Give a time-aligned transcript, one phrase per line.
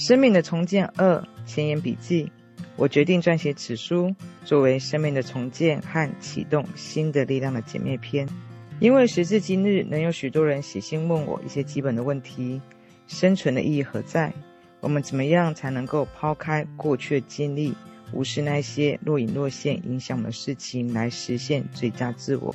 [0.00, 2.30] 生命的重建二前言笔记。
[2.76, 8.28] 我决定撰写此书，作为生命的重建和启动新的力量的简灭篇。
[8.78, 12.62] 因为时至今日，能有许多人写信问我一些基本的问题：
[13.08, 14.32] 生存的意义何在？
[14.78, 17.74] 我们怎么样才能够抛开过去的经历，
[18.12, 22.54] 无视那些若隐若现影响我们的事情，来实现最佳自我？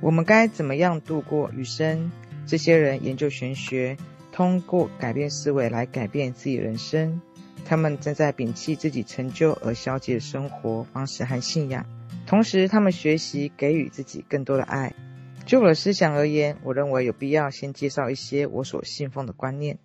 [0.00, 2.10] 我们该怎么样度过余生？
[2.46, 3.94] 这些人研究玄学，
[4.38, 7.20] 通过改变思维来改变自己人生。
[7.64, 11.84] 他们正在摒弃自己成就而消极的生活方式和信仰，
[12.24, 14.94] 同时他们学习给予自己更多的爱。
[15.44, 19.76] 就我的思想而言，我认为有必要先介绍一些我所信奉的观念。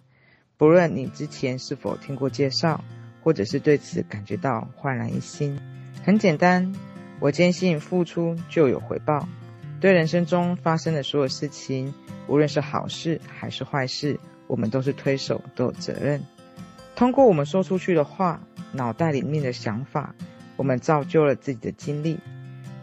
[0.55, 2.84] 不论你之前是否听过介绍，
[3.24, 5.60] 或者是对此感觉到焕然一新，
[6.04, 6.72] 很简单，
[7.20, 9.27] 我坚信付出就有回报。
[9.82, 11.91] 对人生中发生的所有事情，
[12.27, 14.20] 无论是好事还是坏事，
[14.53, 16.23] 我们都是推手，都有责任。
[16.95, 18.39] 通过我们说出去的话，
[18.71, 20.13] 脑袋里面的想法，
[20.55, 22.20] 我们造就了自己的经历。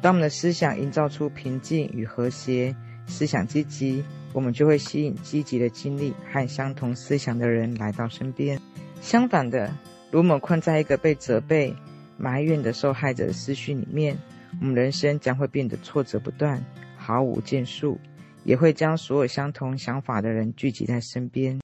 [0.00, 2.74] 当我们的思想营造出平静与和谐，
[3.06, 8.60] 思想积极，我们就会吸引积极的经历和相同思想的人来到身边。
[9.00, 9.72] 相反的，
[10.10, 11.72] 如果我们困在一个被责备、
[12.16, 14.18] 埋怨的受害者的思绪里面，
[14.60, 16.60] 我们人生将会变得挫折不断，
[16.96, 17.96] 毫无建树，
[18.42, 21.59] 也会将所有相同想法的人聚集在身边。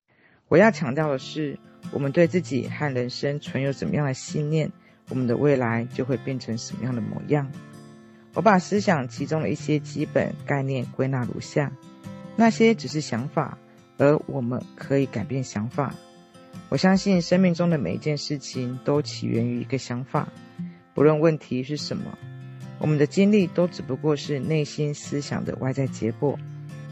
[0.49, 1.59] 我要强调的是，
[1.91, 4.71] 我们对自己和人生存有怎么样的信念，
[5.09, 7.51] 我们的未来就会变成什么样的模样。
[8.35, 11.73] 我把思想其中的一些基本概念归纳如下：
[12.37, 13.59] 那些只是想法，
[13.99, 15.95] 而我们可以改变想法。
[16.69, 20.29] 我相信生命中的每一件事情都起源于一个想法，
[20.95, 22.17] 不论问题是什么，
[22.79, 26.39] 我们的经历都只不过是内心思想的外在结果。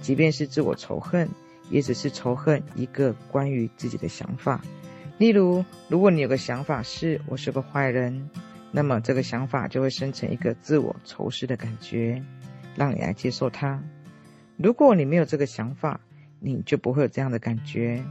[0.01, 1.29] 即便是自我仇恨，
[1.71, 4.61] 也只是仇恨一个关于自己的想法。
[5.19, 8.29] 例如，如果你有个想法是“我是个坏人”，
[8.73, 12.23] 那么这个想法就会生成一个自我仇视的感觉，
[12.75, 13.81] 让你来接受它。
[14.57, 16.01] 如果你没有这个想法，
[16.41, 18.03] 你就不会有这样的感觉。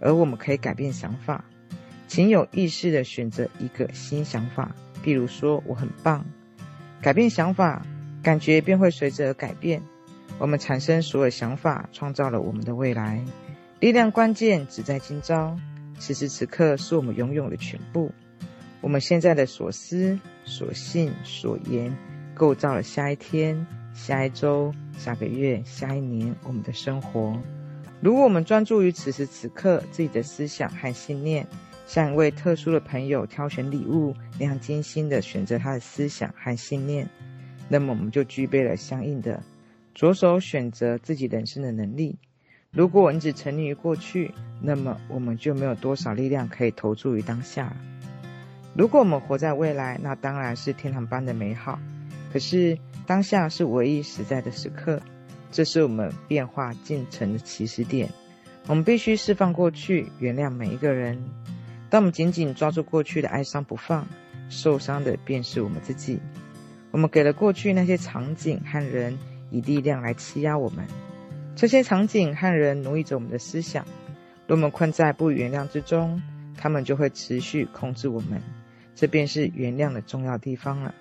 [0.00, 1.44] 而我们可以改变想法，
[2.06, 6.24] 请有意识的选择一个新想法，比如说“我很棒”。
[7.00, 7.86] 改变想法，
[8.22, 9.80] 感觉便会随之而改变。
[10.38, 13.24] 我们产生所有想法，创造了我们的未来。
[13.80, 15.56] 力量关键只在今朝。
[15.98, 18.10] 此时此刻是我们拥有的全部。
[18.80, 21.96] 我们现在的所思、所信、所言，
[22.34, 23.64] 构造了下一天、
[23.94, 27.40] 下一周、下个月、下一年我们的生活。
[28.00, 31.46] 如果我们专注于此时此刻自己的思想和信念，
[31.86, 37.08] 像一位特殊的朋友挑选礼物那样精心地选择他的思想和信念，
[37.68, 39.40] 那么我们就具备了相应的
[39.94, 42.18] 着手选择自己人生的能力。
[42.72, 47.72] 如果你只沉溺于过去，那么我们就没有多少力量可以投注于当下。
[48.76, 51.78] 如果我们活在未来，那当然是天堂般的美好。
[52.32, 55.00] 可是当下是唯一实在的时刻，
[55.52, 58.10] 这是我们变化进程的起始点。
[58.66, 61.22] 我们必须释放过去，原谅每一个人。
[61.88, 64.04] 当我们紧紧抓住过去的哀伤不放，
[64.48, 66.18] 受伤的便是我们自己。
[66.90, 69.16] 我们给了过去那些场景和人
[69.50, 70.86] 以力量来欺压我们。
[71.56, 73.84] 这些场景和人奴役着我们的思想，
[74.46, 76.20] 若我们困在不原谅之中，
[76.56, 78.42] 他们就会持续控制我们。
[78.94, 80.94] 这便是原谅的重要地方了。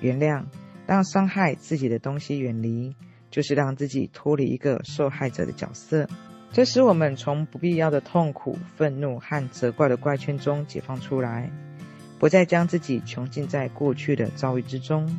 [0.00, 0.44] 原谅，
[0.86, 2.94] 让伤害自己的东西远离，
[3.30, 6.08] 就是让自己脱离一个受害者的角色。
[6.52, 11.50] 这使我们从不必要的痛苦、愤怒和责怪的怪圈中解放出来，
[12.18, 15.18] 不再将自己囚禁在过去的遭遇之中。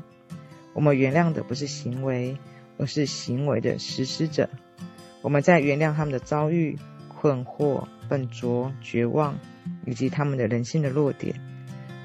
[0.73, 2.37] 我们原谅的不是行为。
[2.75, 4.49] 而是行为的实施者。
[5.21, 6.75] 我们在原谅他们的遭遇、
[7.07, 9.37] 困惑、笨拙、绝望，
[9.85, 11.39] 以及他们的人性的弱点。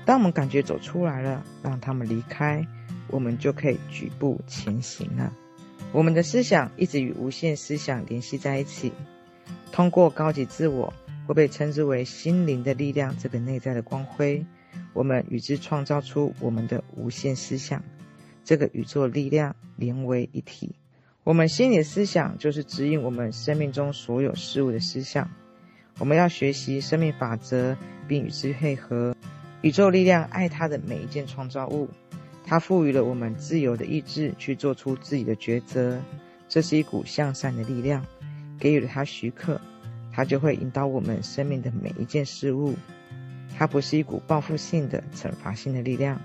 [0.05, 2.67] 当我们感觉走出来了，让他们离开，
[3.09, 5.33] 我们就可以举步前行了。
[5.91, 8.93] 我们的思想一直与无限思想联系在一起，
[9.73, 10.93] 通过高级自我，
[11.27, 14.45] 会被称之为心灵的力量这个内在的光辉，
[14.93, 17.83] 我们与之创造出我们的无限思想。
[18.49, 20.75] 这个宇宙力量连为一体，
[21.23, 25.31] 我们心里的思想就是指引我们生命中所有事物的思想。
[25.99, 27.77] 我们要学习生命法则，
[28.09, 29.15] 并与之配合。
[29.61, 31.91] 宇宙力量爱它的每一件创造物，
[32.43, 36.01] 它赋予了我们自由的意志去做出自己的抉择。
[36.49, 38.03] 这是一股向善的力量，
[38.59, 39.61] 给予了它许可，
[40.11, 42.75] 它就会引导我们生命的每一件事物。
[43.59, 46.19] 它不是一股报复性的、惩罚性的力量，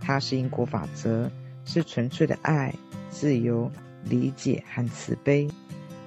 [0.00, 1.28] 它是因果法则。
[1.64, 2.74] 是纯粹的爱、
[3.10, 3.70] 自由、
[4.04, 5.48] 理解和慈悲。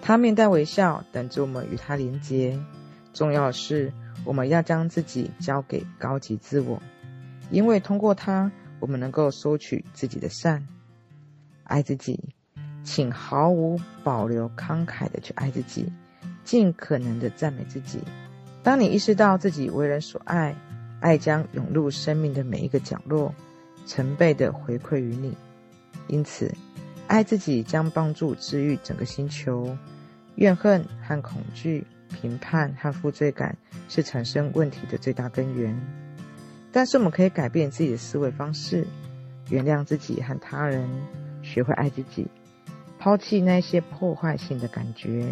[0.01, 2.57] 他面带微笑，等着我们与他连结。
[3.13, 3.91] 重要的是，
[4.23, 6.81] 我们要将自己交给高级自我，
[7.49, 10.67] 因为通过它，我们能够收取自己的善。
[11.63, 12.35] 爱自己，
[12.83, 15.91] 请毫无保留、慷慨的去爱自己，
[16.45, 17.99] 尽可能的赞美自己。
[18.63, 20.55] 当你意识到自己为人所爱，
[21.01, 23.33] 爱将涌入生命的每一个角落，
[23.85, 25.35] 成倍的回馈于你。
[26.07, 26.53] 因此，
[27.07, 29.77] 爱自己将帮助治愈整个星球。
[30.35, 33.57] 怨恨和恐惧、评判和负罪感
[33.89, 35.75] 是产生问题的最大根源。
[36.71, 38.85] 但是，我们可以改变自己的思维方式，
[39.49, 40.87] 原谅自己和他人，
[41.41, 42.27] 学会爱自己，
[42.99, 45.25] 抛弃那些破坏性的感觉。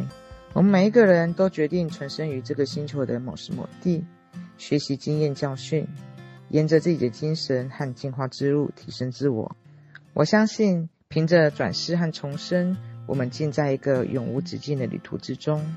[0.54, 4.04] 我们每一个人都决定存身于这个星球的某时某地，
[4.58, 5.86] 学习经验教训，
[6.50, 9.56] 沿着自己的精神和进化之路提升自我。
[10.16, 12.78] 我相信，凭着转世和重生。
[13.06, 15.76] 我们尽在一个永无止境的旅途之中。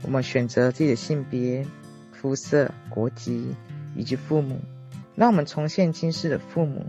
[0.00, 1.66] 我们选择自己的性别、
[2.10, 3.54] 肤色、国籍
[3.94, 4.62] 以及父母，
[5.14, 6.86] 让我们重现今世的父母。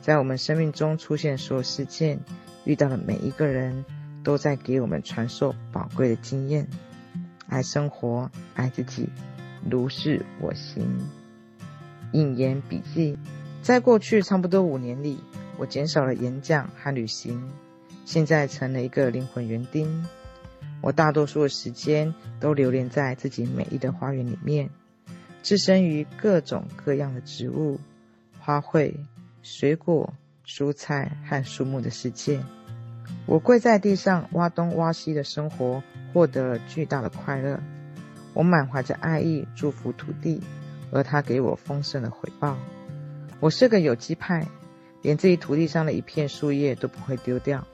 [0.00, 2.20] 在我们生命中出现所有事件，
[2.64, 3.84] 遇到的每一个人，
[4.22, 6.68] 都在给我们传授宝贵的经验。
[7.48, 9.08] 爱生活，爱自己，
[9.68, 10.86] 如是我行。
[12.12, 13.18] 引言笔记：
[13.60, 15.18] 在过去差不多五年里，
[15.58, 17.50] 我减少了演讲和旅行。
[18.04, 20.04] 现在成了一个灵魂园丁，
[20.80, 24.70] 我大多数的时间都流连在自己美丽的花园里面，
[25.42, 27.78] 置身于各种各样的植物、
[28.40, 28.94] 花卉、
[29.42, 30.12] 水果、
[30.44, 32.40] 蔬菜和树木的世界。
[33.26, 35.82] 我跪在地上挖东挖西的生活，
[36.12, 37.60] 获得了巨大的快乐。
[38.34, 40.40] 我满怀着爱意祝福土地，
[40.90, 42.58] 而它给我丰盛的回报。
[43.38, 44.46] 我是个有机派，
[45.02, 47.66] 连自己土地上的一片树叶都不会丢掉。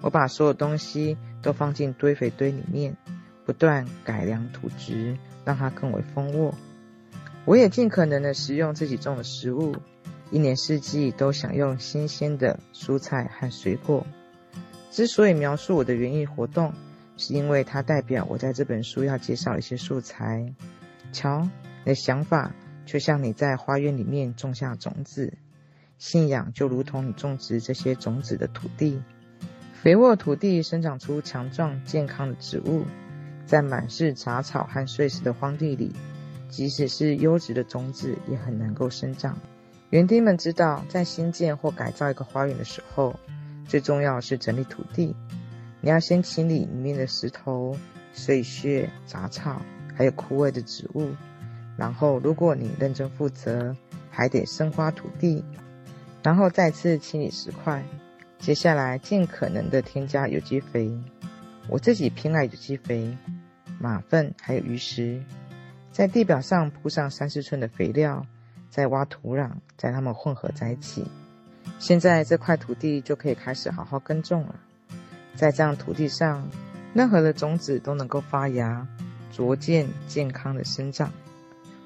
[0.00, 2.96] 我把所有东西都放进堆肥堆里面，
[3.44, 6.54] 不断改良土质，让它更为丰沃。
[7.44, 9.74] 我也尽可能的食用自己种的食物，
[10.30, 14.06] 一年四季都享用新鲜的蔬菜和水果。
[14.90, 16.72] 之所以描述我的园艺活动，
[17.16, 20.54] 是因为它代表我在这本书要介绍一些素材。
[21.12, 21.48] 瞧，
[21.84, 22.54] 你的想法
[22.84, 25.32] 就像你在花园里面种下种子，
[25.98, 29.02] 信仰就如同你种植这些种子的土地。
[29.82, 32.84] 肥沃土地生长出强壮健康的植物，
[33.46, 35.92] 在满是杂草和碎石的荒地里，
[36.48, 39.38] 即使是优质的种子也很能够生长。
[39.90, 43.18] 园丁们知道，在新建或改造一个花园的时候，
[43.66, 45.14] 最重要是整理土地。
[45.80, 47.76] 你要先清理里面的石头、
[48.12, 49.62] 碎屑、杂草，
[49.94, 51.10] 还有枯萎的植物。
[51.76, 53.76] 然后，如果你认真负责，
[54.10, 55.44] 还得深挖土地，
[56.28, 57.82] 然后再次清理石块。
[58.38, 60.92] 接下来，尽可能的添加有机肥。
[61.70, 63.16] 我自己偏爱有机肥，
[63.80, 65.22] 马粪还有鱼食。
[65.90, 68.26] 在地表上铺上三四寸的肥料，
[68.68, 71.02] 再挖土壤，将它们混合在一起。
[71.78, 74.54] 现在这块土地就可以开始好好耕种了。
[75.34, 76.46] 在这样土地上，
[76.92, 78.86] 任何的种子都能够发芽、
[79.32, 81.10] 逐渐、健康的生长。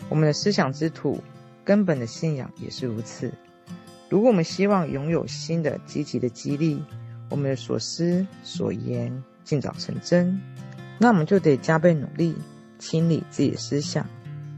[0.08, 1.22] 我们的思想之土，
[1.64, 3.32] 根本的信仰也是如此。
[4.12, 6.84] 如果我们希望拥有新的积极的激励，
[7.30, 10.38] 我们的所思所言尽早成真，
[10.98, 12.36] 那我们就得加倍努力
[12.78, 14.06] 清理自己的思想，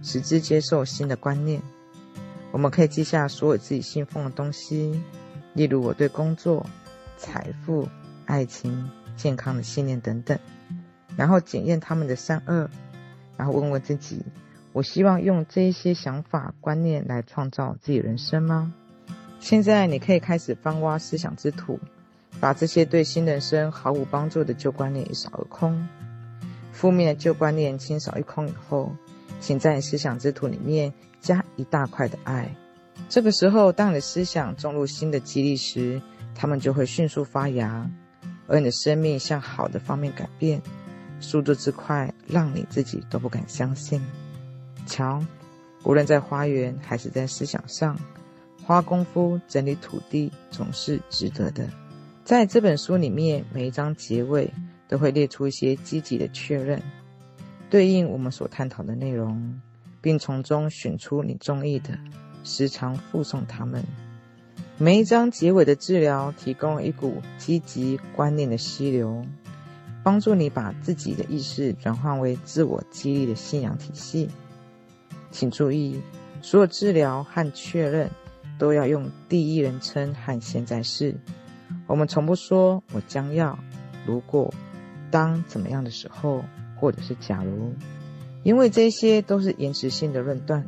[0.03, 1.63] 使之接受新的观念。
[2.51, 5.01] 我们可以记下所有自己信奉的东西，
[5.53, 6.67] 例如我对工作、
[7.17, 7.89] 财富、
[8.27, 10.37] 爱情、健康的信念等等，
[11.17, 12.69] 然后检验他们的善恶，
[13.37, 14.21] 然后问问自己：
[14.73, 18.75] 我希望用这一些想法观念来创造自己人生吗？
[19.45, 21.79] 现在你可以开始翻挖思想之土，
[22.41, 25.87] 把这些对新人生毫无帮助的旧观念一扫而空。
[26.73, 28.91] 负面的旧观念清扫一空以后，
[29.41, 32.57] 请在思想之土里面加一大块的爱。
[33.11, 36.01] 这个时候，当你的思想种入新的激励时，
[36.35, 37.87] 它们就会迅速发芽，
[38.47, 40.63] 而你的生命向好的方面改变，
[41.21, 44.01] 速度之快，让你自己都不敢相信。
[44.87, 45.23] 瞧，
[45.83, 47.95] 无论在花园还是在思想上。
[48.67, 51.69] 花功夫整理土地总是值得的。
[52.25, 54.51] 在这本书里面，每一章结尾
[54.89, 56.81] 都会列出一些积极的确认，
[57.69, 59.61] 对应我们所探讨的内容，
[60.01, 61.99] 并从中选出你中意的，
[62.43, 63.85] 时常附送它们。
[64.79, 69.23] 每一章结尾的治疗提供一股积极观念的溪流，
[70.03, 74.31] 帮助你把自己的意识转换为自我激励的信仰体系。
[75.31, 76.01] 请注意，
[76.41, 78.11] 所有治疗和确认。
[78.59, 81.15] 都要用第一人称和现在式。
[81.87, 83.59] 我们从不说“我将要”、
[84.07, 84.53] “如果”、
[85.11, 86.45] “当”怎么样的时候，
[86.77, 87.73] 或者是“假如”。
[88.43, 90.67] 因为这些都是延迟性的论断。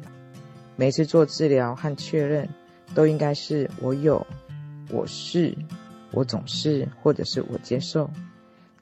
[0.76, 2.48] 每次做治疗和确认，
[2.94, 4.26] 都应该是我有、
[4.90, 5.56] 我是、
[6.12, 8.10] 我总是，或者是我接受。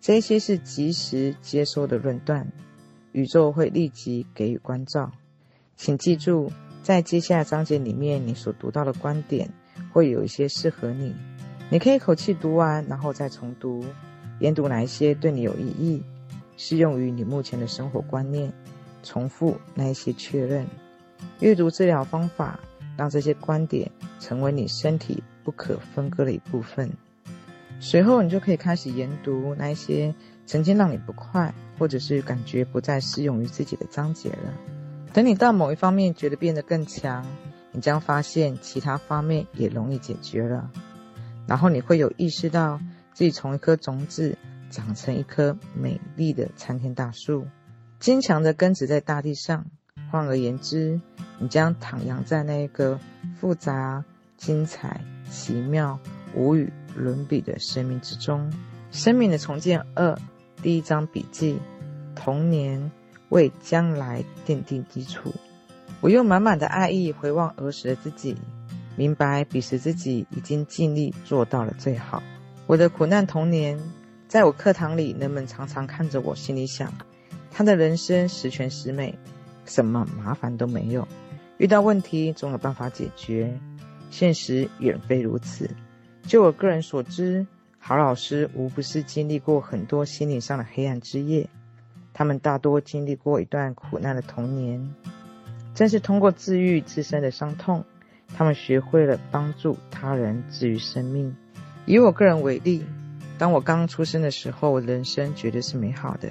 [0.01, 2.47] 这些是即时接收的论断，
[3.13, 5.11] 宇宙会立即给予关照。
[5.77, 6.53] 请记住，
[6.85, 9.49] 在接下来章节里面，你所读到的观点
[9.91, 11.17] 会有一些适合你，
[11.71, 13.83] 你可以一口气读完，然后再重读，
[14.41, 16.03] 研读哪一些对你有意义，
[16.59, 18.53] 适用于你目前的生活观念，
[19.03, 20.67] 重复那一些确认。
[21.41, 22.61] 阅读治疗方法，
[22.99, 26.91] 让这些观点成为你身体不可分割的一部分。
[27.81, 30.15] 随后，你就可以开始研读那一些
[30.45, 34.84] 曾经让你不快，或者是感觉不再适用于自己的章节了。
[35.15, 37.25] 等你到某一方面觉得变得更强，
[37.71, 40.69] 你将发现其他方面也容易解决了。
[41.47, 42.81] 然后你会有意识到
[43.13, 44.37] 自己从一颗种子
[44.71, 47.47] 长成一棵美丽的参天大树，
[48.01, 49.67] 坚强的根植在大地上。
[50.11, 51.01] 换而言之，
[51.39, 52.99] 你将徜徉在那一个
[53.39, 54.05] 复杂、
[54.37, 56.01] 精彩、奇妙、
[56.35, 58.53] 无与伦比的生命之中。
[58.91, 60.19] 生命的重建二，
[60.61, 61.61] 第一章笔记：
[62.17, 62.91] 童年
[63.35, 65.35] 为将来奠定基础。
[66.01, 68.37] 我用满满的爱意回望儿时的自己，
[68.95, 72.23] 明白彼时自己已经尽力做到了最好。
[72.67, 73.77] 我的苦难童年，
[74.29, 76.93] 在我课堂里，人们常常看着我，心里想：
[77.51, 79.19] 他的人生十全十美。
[79.65, 81.09] 什么麻烦都没有，
[81.57, 83.59] 遇到问题总有办法解决。
[84.11, 85.69] 现实远非如此。
[86.23, 87.45] 就我个人所知，
[87.79, 91.49] 好老师无不是经历过很多心理上的黑暗之夜。
[92.15, 94.95] 他们大多经历过一段苦难的童年，
[95.75, 97.85] 正是通过治愈自身的伤痛，
[98.35, 101.37] 他们学会了帮助他人治愈生命。
[101.85, 102.87] 以我个人为例，
[103.37, 106.31] 当我刚出生的时候，人生绝对是美好的。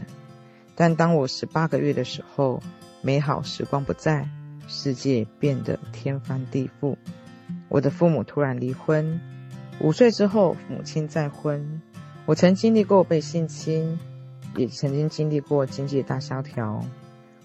[0.73, 2.63] 但当我十八个月的时候，
[3.01, 4.27] 美好时光不在，
[4.67, 6.95] 世界变得天翻地覆。
[7.67, 9.19] 我的父母突然离婚，
[9.79, 11.81] 五岁之后母亲再婚。
[12.25, 13.99] 我曾经历过被性侵，
[14.55, 16.85] 也曾经经历过经济大萧条。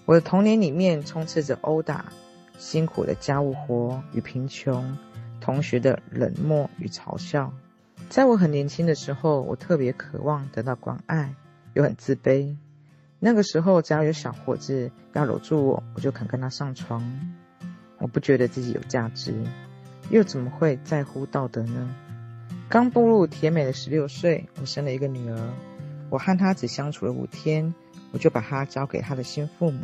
[0.05, 2.05] 我的童年里面充斥着殴打、
[2.57, 4.97] 辛苦的家务活与贫穷，
[5.39, 7.53] 同学的冷漠与嘲笑。
[8.09, 11.35] 在我很年轻的时候，我特别渴望得到关爱，
[11.73, 12.55] 又很自卑。
[13.19, 17.03] 那个时候，只要有小伙子要搂住我，我就肯跟他上床。
[17.99, 19.33] 我不觉得自己有价值，
[20.09, 21.93] 又怎么会在乎道德呢？
[22.69, 25.37] 刚步入甜美的十六岁，我生了一个女儿。
[26.09, 27.73] 我和他只相处了五天，
[28.11, 29.81] 我就把他交给他的新父母。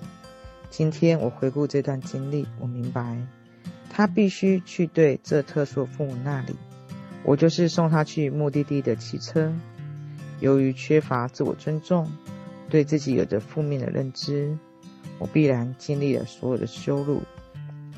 [0.70, 3.17] 今天我回顾这段经历，我明白，
[3.89, 6.55] 他必须去对这特殊父母那里。
[7.24, 9.53] 我就是送他去目的地的汽车。
[10.39, 12.12] 由于缺乏自我尊重。
[12.67, 14.58] 对自己有着负面的认知，
[15.20, 17.22] 我必然经历了所有的羞辱。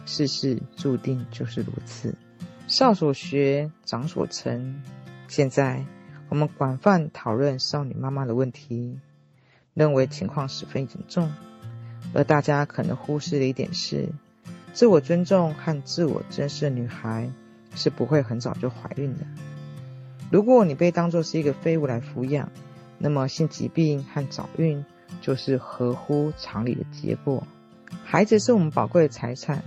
[0.06, 2.14] 世事注定就是如此，
[2.68, 4.84] 少所学，长所成。
[5.30, 5.86] 现在
[6.30, 9.00] 我们广泛讨论少女妈妈的问题，
[9.74, 11.32] 认为情况十分严重。
[12.14, 14.10] 而大家可能忽视的一点是，
[14.74, 17.30] 自我尊重和自我珍视的女孩
[17.76, 19.26] 是不会很早就怀孕的。
[20.30, 22.52] 如果你被当作是一个废物来抚养，
[22.98, 24.84] 那么性疾病和早孕
[25.22, 27.48] 就是合乎常理的结果。
[28.04, 29.64] 孩子是我们宝贵的财产，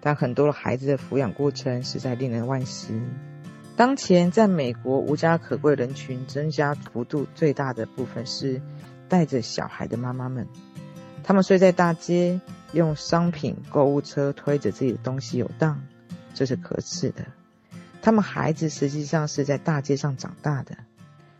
[0.00, 3.00] 但很多孩子的抚养过程实在令人惋惜。
[3.76, 8.60] 当前在美国无家可归人群增加幅度最大的部分是
[9.08, 10.46] 带着小孩的妈妈们，
[11.24, 12.40] 他们睡在大街，
[12.72, 15.80] 用商品购物车推着自己的东西游荡，
[16.34, 17.24] 这是可耻的。
[18.02, 20.76] 他们孩子实际上是在大街上长大的。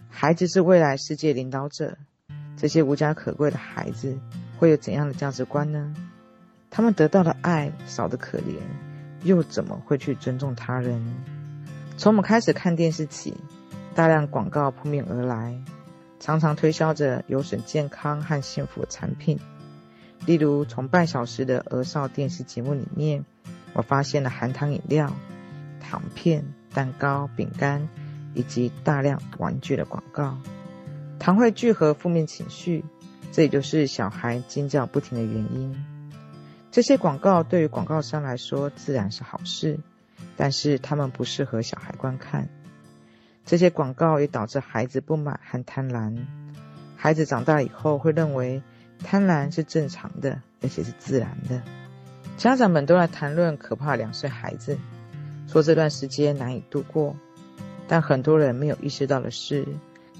[0.08, 1.98] 孩子是未来世界领导者，
[2.56, 4.18] 这些无家可归的孩子
[4.58, 5.94] 会有怎样的价值观呢？
[6.70, 8.56] 他们得到的爱少得可怜，
[9.24, 11.02] 又怎么会去尊重他人？
[12.00, 13.34] 从我们开始看电视起，
[13.94, 15.60] 大量广告扑面而来，
[16.18, 19.38] 常常推销着有损健康和幸福的产品。
[20.24, 23.26] 例如，从半小时的儿少电视节目里面，
[23.74, 25.14] 我发现了含糖饮料、
[25.78, 27.86] 糖片、蛋糕、饼干。
[28.32, 30.38] 以及大量玩具的广告，
[31.18, 32.84] 糖会聚合负面情绪，
[33.32, 35.84] 这也就是小孩尖叫不停的原因。
[36.70, 39.80] 这些广告对于广告商来说自然是好事，
[40.40, 42.48] 但是他们不适合小孩观看。
[43.44, 46.16] 这些广告也导致孩子不满和贪婪。
[46.96, 48.62] 孩子长大以后会认为
[49.04, 51.60] 贪婪是正常的，而且是自然的。
[52.38, 54.78] 家长们都在谈论可怕两岁孩子，
[55.46, 57.14] 说这段时间难以度过。
[57.86, 59.66] 但很多人没有意识到的是，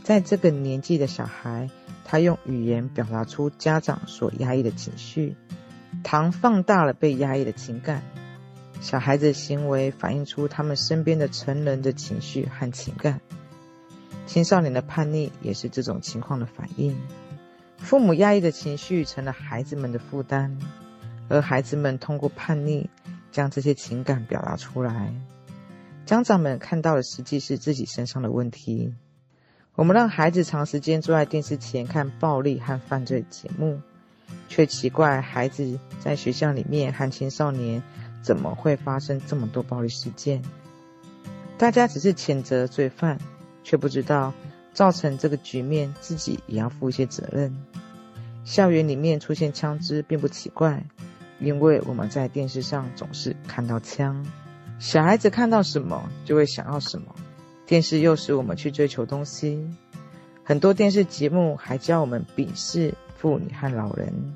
[0.03, 1.71] 在这个年纪的小孩
[2.05, 5.35] 他用语言表达出家长所压抑的情绪，
[6.05, 8.03] 糖放大了被压抑的情感。
[8.81, 13.21] 小孩子的行为反映出他们身边的成人的情绪和情感。
[14.27, 16.97] 青少年的叛逆也是这种情况的反应。
[17.79, 20.57] 父母压抑的情绪成了孩子们的负担，
[21.29, 22.89] 而孩子们通过叛逆
[23.31, 25.13] 将这些情感表达出来。
[26.07, 28.95] 家长们看到的实际是自己身上的问题。
[29.77, 33.81] 我们让孩子长时间坐在电视前看暴力和犯罪节目，
[34.49, 37.83] 却奇怪孩子在学校里面和青少年
[38.23, 40.43] 怎么会发生这么多暴力事件。
[41.59, 43.19] 大家只是谴责罪犯。
[43.63, 44.33] 却不知道
[44.73, 47.55] 造成这个局面，自己也要负一些责任。
[48.43, 50.83] 校园里面出现枪支并不奇怪，
[51.39, 54.27] 因为我们在电视上总是看到枪。
[54.79, 57.15] 小孩子看到什么就会想要什么，
[57.67, 59.69] 电视诱使我们去追求东西。
[60.43, 64.35] 很多电视节目还教我们鄙视妇女和老人，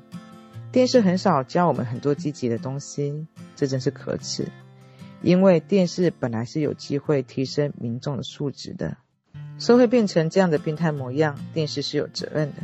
[0.71, 4.47] 电视很少教我们很多积极的东西，这真是可耻。
[5.21, 8.97] 因为电视本来是有机会提升民众的素质的。
[9.57, 12.57] 社会变成这样的病态模样，电视是有责任的，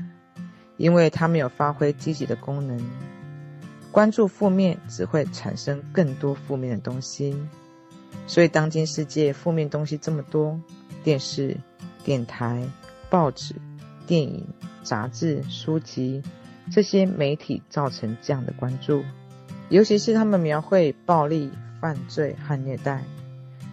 [0.77, 2.79] 因为它没有发挥积极的功能。
[3.91, 7.35] 关注负面只会产生更多负面的东西，
[8.27, 10.59] 所以当今世界负面东西这么多，
[11.03, 11.57] 电视、
[12.03, 12.67] 电台、
[13.09, 13.55] 报纸、
[14.05, 14.45] 电影、
[14.83, 16.21] 杂志、书籍
[16.71, 19.03] 这些媒体造成这样的关注，
[19.71, 21.49] 尤其是他们描绘暴力、
[21.79, 23.05] 犯罪和虐待。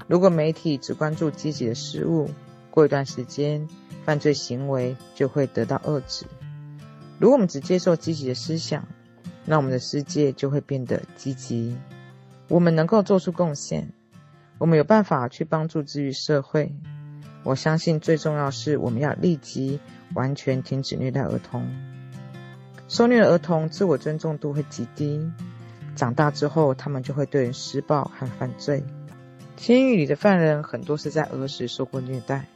[0.07, 2.31] 如果媒体只关注积极的事物，
[2.71, 3.69] 过一段时间，
[4.05, 6.25] 犯罪行为就会得到遏制。
[7.19, 8.87] 如果我们只接受积极的思想，
[9.45, 11.76] 那我们的世界就会变得积极。
[12.47, 13.93] 我们能够做出贡献，
[14.59, 16.76] 我们有办法去帮助治愈社会。
[17.43, 19.81] 我相信最重要是我们要立即
[20.14, 21.69] 完全停止虐待儿童。
[22.87, 25.28] 受虐的儿童自我尊重度会极低，
[25.99, 28.85] 长大之后他们就会对人施暴和犯罪。
[29.57, 32.47] 监狱里的犯人很多是在儿时受过虐待。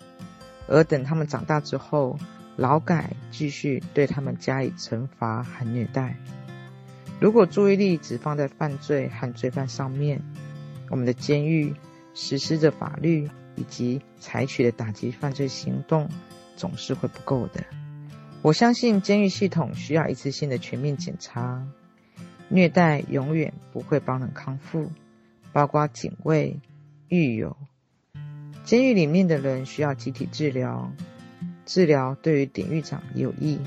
[0.68, 2.16] 而等他们长大之后，
[2.56, 6.16] 劳改继续对他们加以惩罚和虐待。
[7.18, 10.22] 如果注意力只放在犯罪和罪犯上面，
[10.88, 11.74] 我们的监狱
[12.14, 16.08] 实施的法律以及采取的打击犯罪行动
[16.54, 17.64] 总是会不够的。
[18.40, 21.66] 我相信监狱系统需要一次性的全面检查。
[22.52, 24.92] 虐待永远不会帮人康复，
[25.54, 26.60] 包括警卫、
[27.08, 27.56] 狱友。
[28.62, 30.92] 监狱里面的人需要集体治疗，
[31.64, 33.58] 治疗对于典狱长有益。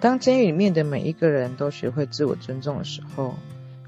[0.00, 3.36] 当监狱里面的每一个人都学会自我尊重的时候，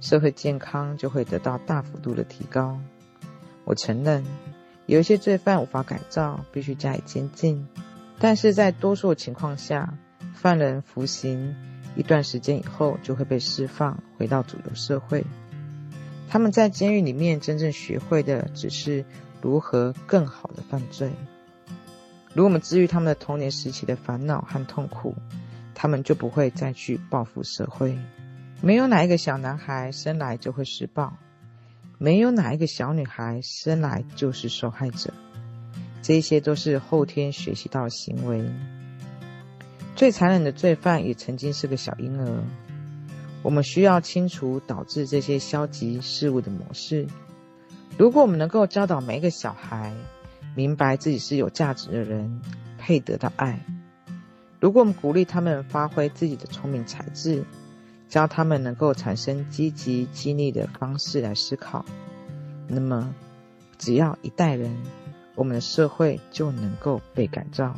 [0.01, 2.79] 社会健康就会得到大幅度的提高。
[3.65, 4.25] 我承认，
[4.87, 7.67] 有一些罪犯无法改造，必须加以监禁，
[8.21, 9.99] 但是在多数情况下，
[10.35, 11.57] 犯人服刑
[11.97, 15.25] 一段时间以后就会被释放，回到主流社会。
[16.29, 19.05] 他们在监狱里面真正学会的只是。
[19.43, 21.11] 如何更好的犯罪？
[22.33, 25.17] 如果我们治愈他们的童年时期的烦恼和痛苦，
[25.75, 27.99] 他们就不会再去报复社会。
[28.61, 31.13] 没有哪一个小男孩生来就会施暴，
[31.99, 35.13] 没有哪一个小女孩生来就是受害者，
[36.03, 38.49] 这些都是后天学习到的行为。
[39.95, 42.43] 最残忍的罪犯也曾经是个小婴儿。
[43.43, 47.07] 我们需要清除导致这些消极事物的模式。
[47.99, 49.93] 如果我们能够教导每一个小孩
[50.55, 52.41] 明白自己是有价值的人，
[52.79, 53.59] 配得到爱；
[54.61, 57.45] 如果我们鼓励他们发挥自己的聪明才智，
[58.09, 61.85] 教他们能够产生积极激励的方式来思考，
[62.69, 63.15] 那么
[63.79, 64.77] 只要一代人，
[65.35, 67.75] 我们的社会就能够被改造。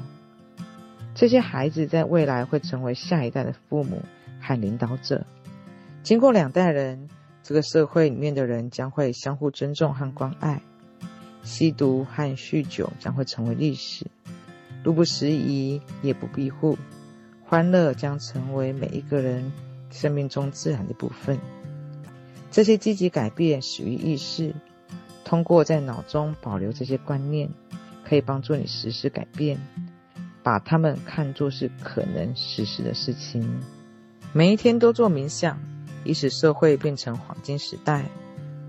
[1.14, 4.03] 这些孩子在未来会成为下一代的父母
[4.40, 5.24] 和领导者。
[6.03, 7.09] 经过两代人。
[7.46, 10.62] 这个社会里面的人将会相互尊重和关爱，
[11.42, 14.07] 吸毒和酗酒将会成为历史，
[14.83, 16.79] 路不拾遗，夜不闭户，
[17.44, 19.53] 欢乐将成为每一个人
[19.90, 21.38] 生命中自然的部分。
[22.50, 24.55] 这些积极改变始于意识，
[25.22, 27.50] 通过在脑中保留这些观念，
[28.09, 29.59] 可以帮助你实施改变，
[30.44, 33.61] 把它们看作是可能实施的事情。
[34.33, 35.59] 每一天都做冥想。
[36.07, 38.04] 以使社会变成黄金时代，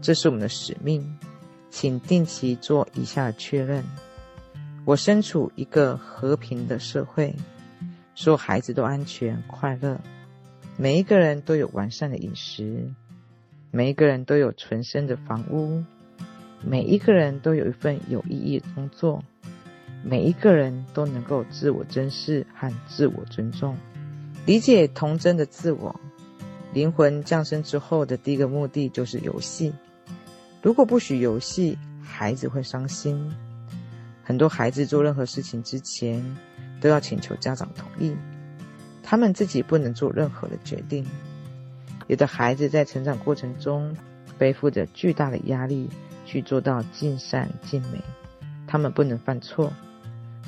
[0.02, 1.06] 这是我们的使命。
[1.70, 3.84] 请定期做以下的确认：
[4.86, 7.36] 我身处一个和平的社会，
[8.16, 10.00] 所有孩子都安全快乐，
[10.78, 12.90] 每一个人都有完善的饮食，
[13.70, 15.84] 每一个人都有纯生的房屋，
[16.64, 19.22] 每一个人都有一份有意义的工作，
[20.08, 23.76] 每一个人都能够自我珍视和自我尊重，
[24.46, 26.00] 理解童真的自我。
[26.74, 29.74] 灵魂降生之后的第一个目的就是游戏。
[30.62, 33.34] 如果不许游戏，孩子会伤心。
[34.24, 36.24] 很多孩子做任何事情之前，
[36.80, 38.16] 都要请求家长同意，
[39.02, 41.04] 他们自己不能做任何的决定。
[42.06, 43.98] 有的孩子在成长过程中
[44.38, 45.90] 背负着巨大的压力，
[46.28, 48.00] 去做到尽善尽美，
[48.68, 49.74] 他们不能犯错。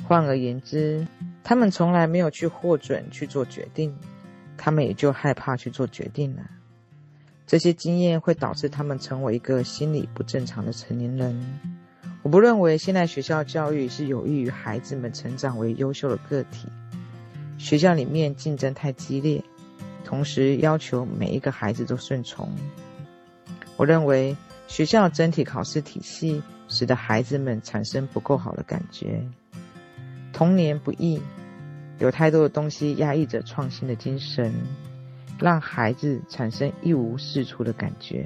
[0.08, 1.06] 换而言之，
[1.44, 3.94] 他们从来没有去获准去做决定，
[4.56, 6.42] 他们也就害怕去做决定了。
[7.46, 11.60] 这些经验会导致他们成为一个心理不正常的成年人。
[12.22, 16.68] 我不认为现在学校教育是有益于孩子们成长为优秀的个体。
[17.58, 19.44] 学校里面竞争太激烈。
[20.04, 22.50] 同时要求每一个孩子都顺从。
[23.76, 24.34] 我认为
[24.66, 29.22] 学校整体考试体系使得孩子们产生不够好的感觉。
[30.38, 31.20] 童年不易，
[31.98, 34.54] 有太多的东西压抑着创新的精神，
[35.40, 38.24] 让孩子产生一无是处的感觉。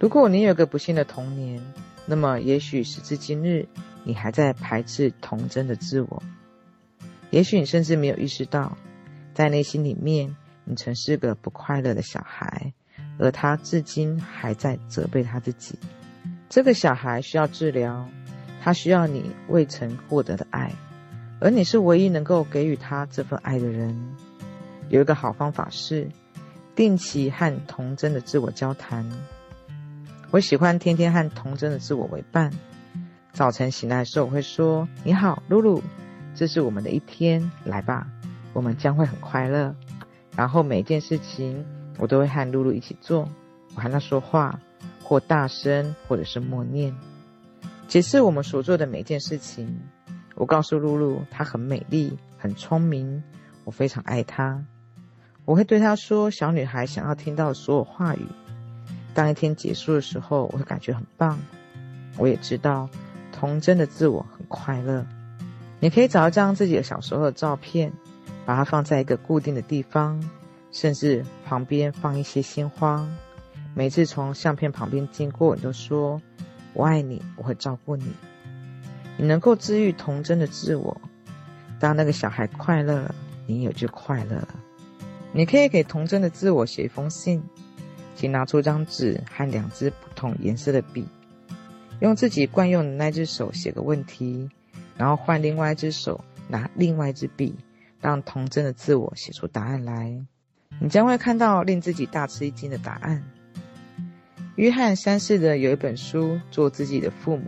[0.00, 1.62] 如果你有个不幸的童年，
[2.06, 3.68] 那么也许时至今日，
[4.04, 6.22] 你还在排斥童真的自我。
[7.28, 8.78] 也许你甚至没有意识到，
[9.34, 10.34] 在内心里面。
[10.64, 12.72] 你曾是个不快乐的小孩，
[13.18, 15.78] 而他至今还在责备他自己。
[16.48, 18.08] 这个小孩需要治疗，
[18.62, 20.72] 他需要你未曾获得的爱，
[21.42, 24.14] 而你是唯一能够给予他这份爱的人。
[24.90, 26.08] 有一个好方法是
[26.76, 29.04] 定期和童真的自我交谈。
[30.30, 32.52] 我喜欢天天和童真的自我为伴。
[33.32, 35.82] 早晨醒来的时候，我会说：“你好，露露，
[36.36, 38.06] 这是我们的一天，来吧，
[38.52, 39.74] 我们将会很快乐。”
[40.36, 41.66] 然后每件事情
[41.98, 43.28] 我都会和露露一起做，
[43.74, 44.60] 我和她说话，
[45.02, 46.94] 或大声，或者是默念，
[47.88, 49.80] 解释我们所做的每件事情。
[50.34, 53.22] 我告诉露露，她很美丽，很聪明，
[53.64, 54.64] 我非常爱她。
[55.44, 58.26] 我会对她说小女孩想要听到的所有话语。
[59.14, 61.38] 当一天结束的时候，我会感觉很棒。
[62.16, 62.88] 我也知道，
[63.32, 65.06] 童真的自我很快乐。
[65.80, 67.92] 你可以找一张自己的小时候的照片。
[68.44, 70.20] 把它放在一个固定的地方，
[70.72, 73.08] 甚至旁边放一些鲜花。
[73.72, 76.20] 每次从相片旁边经过，你都说
[76.74, 78.04] ：“我爱你，我会照顾你。”
[79.16, 81.00] 你能够治愈童真的自我。
[81.78, 83.14] 当那个小孩快乐了，
[83.46, 84.48] 你也就快乐了。
[85.32, 87.42] 你可以给童真的自我写一封信，
[88.14, 91.06] 请拿出张纸和两支不同颜色的笔，
[92.00, 94.48] 用自己惯用的那只手写个问题，
[94.96, 97.54] 然后换另外一只手拿另外一支笔。
[98.00, 100.20] 让童真的自我写出答案来，
[100.80, 103.22] 你将会看到令自己大吃一惊的答案。
[104.56, 107.44] 约翰三世的有一本书《做自己的父母》，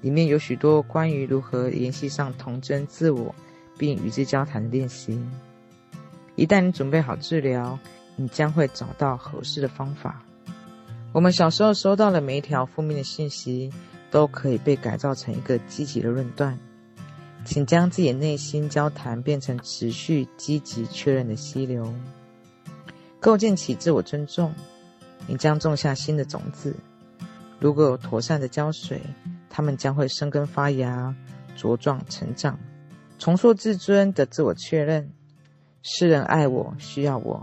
[0.00, 3.34] 里面有许多关于如何联系上童真自我，
[3.76, 5.20] 并与之交谈的练习。
[6.34, 7.78] 一旦你准备好治疗，
[8.14, 10.22] 你将会找到合适的方法。
[11.12, 13.72] 我们小时候收到的每一条负面的信息，
[14.10, 16.58] 都可以被改造成一个积极的论断。
[17.44, 21.94] 请将自己的内心交谈变成持续积极确认的溪流，
[23.20, 24.52] 构建起自我尊重。
[25.28, 26.74] 你将种下新的种子，
[27.58, 29.00] 如果有妥善的浇水，
[29.56, 31.16] 他们将会生根发芽、
[31.56, 32.58] 茁壮成长，
[33.18, 35.10] 重塑自尊的自我确认。
[35.80, 37.42] 世人爱我，需要我；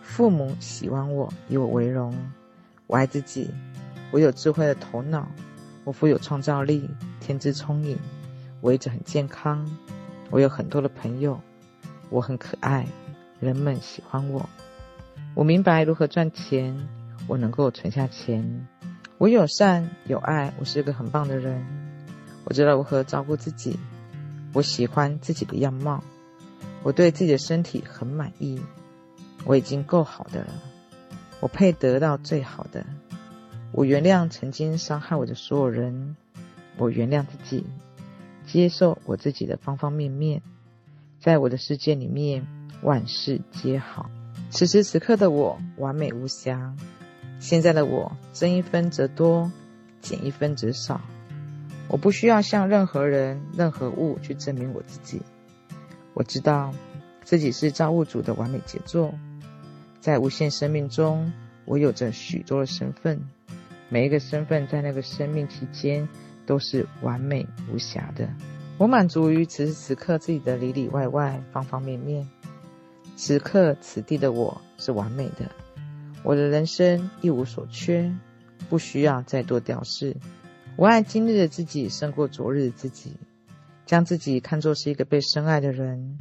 [0.00, 2.16] 父母喜欢我，以我为荣。
[2.86, 3.50] 我爱自己，
[4.10, 5.28] 我有智慧的头脑，
[5.84, 6.88] 我富有创造力，
[7.20, 7.98] 天资聪颖。
[8.62, 9.70] 我一直很健康，
[10.30, 11.38] 我有很多的朋友，
[12.08, 12.86] 我很可爱，
[13.38, 14.48] 人们喜欢我。
[15.34, 16.74] 我明白如何赚钱，
[17.28, 18.66] 我能够存下钱。
[19.20, 21.62] 我友善有爱，我是个很棒的人。
[22.44, 23.78] 我知道如何照顾自己，
[24.54, 26.02] 我喜欢自己的样貌，
[26.82, 28.58] 我对自己的身体很满意。
[29.44, 30.54] 我已经够好的了，
[31.38, 32.86] 我配得到最好的。
[33.72, 36.16] 我原谅曾经伤害我的所有人，
[36.78, 37.66] 我原谅自己。
[38.46, 40.40] 接受我自己的方方面面，
[41.20, 42.46] 在我的世界里面，
[42.80, 44.10] 万事皆好。
[44.48, 46.74] 此时此刻的我完美无瑕，
[47.40, 49.50] 现在的我增一分则多，
[50.00, 51.00] 减一分则少。
[51.88, 55.20] 我不需要向任何人、任何物去证明我自己。
[56.14, 56.72] 我知道
[57.24, 59.12] 自己是造物主的完美杰作，
[60.00, 61.32] 在无限生命中，
[61.64, 63.20] 我有着许多的身份，
[63.88, 66.08] 每一个身份在那个生命期间。
[66.46, 68.28] 都是完美无瑕的。
[68.76, 72.28] 我满足于此时此刻自己的里里外外、方方面面。
[73.14, 75.48] 此刻此地的我是完美的，
[76.22, 78.12] 我的人生一无所缺，
[78.68, 80.16] 不需要再多雕饰。
[80.76, 83.12] 我爱今日的自己胜过昨日的自己。
[83.86, 86.16] 将自己看作是一个被深爱的人，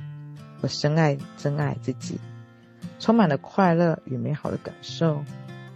[0.62, 2.20] 我深爱、真爱自己，
[3.00, 5.24] 充满了快乐与美好的感受。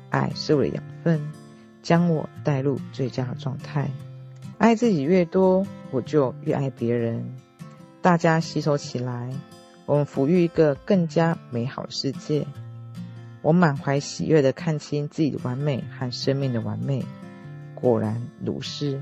[0.09, 1.21] 爱是我的养分，
[1.83, 3.91] 将我带入最佳的状态。
[4.57, 7.23] 爱自己越多，我就越爱别人。
[8.01, 9.29] 大家携手起来，
[9.85, 12.43] 我们抚育一个更加美好的世界。
[13.43, 17.03] 我满怀喜悦地看清自己的完美和生命的完美，
[17.75, 18.99] 果然如是。